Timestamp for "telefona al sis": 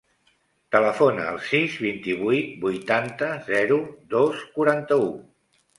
0.75-1.75